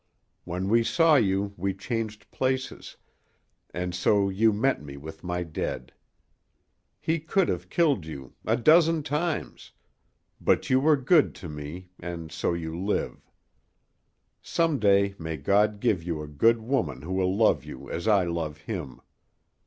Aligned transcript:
When 0.45 0.67
we 0.67 0.83
saw 0.83 1.17
you 1.17 1.53
we 1.57 1.75
changed 1.75 2.31
places, 2.31 2.97
and 3.69 3.93
so 3.93 4.29
you 4.29 4.51
met 4.51 4.81
me 4.81 4.97
with 4.97 5.23
my 5.23 5.43
dead. 5.43 5.93
He 6.99 7.19
could 7.19 7.47
have 7.49 7.69
killed 7.69 8.07
you 8.07 8.33
a 8.43 8.57
dozen 8.57 9.03
times, 9.03 9.73
but 10.41 10.71
you 10.71 10.79
were 10.79 10.97
good 10.97 11.35
to 11.35 11.49
me, 11.49 11.89
and 11.99 12.31
so 12.31 12.53
you 12.55 12.75
live. 12.75 13.29
Some 14.41 14.79
day 14.79 15.13
may 15.19 15.37
God 15.37 15.79
give 15.79 16.01
you 16.01 16.23
a 16.23 16.27
good 16.27 16.61
woman 16.63 17.03
who 17.03 17.13
will 17.13 17.37
love 17.37 17.63
you 17.63 17.87
as 17.87 18.07
I 18.07 18.23
love 18.23 18.57
him. 18.61 19.01